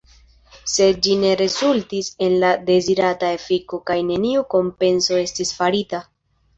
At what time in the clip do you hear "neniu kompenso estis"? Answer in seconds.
4.11-5.57